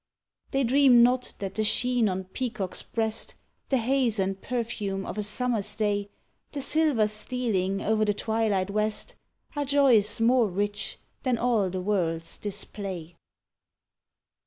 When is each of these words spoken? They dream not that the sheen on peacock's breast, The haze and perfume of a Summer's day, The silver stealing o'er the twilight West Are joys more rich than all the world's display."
They 0.49 0.63
dream 0.63 1.03
not 1.03 1.35
that 1.37 1.53
the 1.53 1.63
sheen 1.63 2.09
on 2.09 2.23
peacock's 2.23 2.81
breast, 2.81 3.35
The 3.69 3.77
haze 3.77 4.17
and 4.17 4.41
perfume 4.41 5.05
of 5.05 5.15
a 5.19 5.21
Summer's 5.21 5.75
day, 5.75 6.09
The 6.53 6.61
silver 6.63 7.07
stealing 7.07 7.83
o'er 7.83 8.03
the 8.05 8.15
twilight 8.15 8.71
West 8.71 9.13
Are 9.55 9.63
joys 9.63 10.19
more 10.19 10.47
rich 10.49 10.97
than 11.21 11.37
all 11.37 11.69
the 11.69 11.81
world's 11.81 12.39
display." 12.39 13.15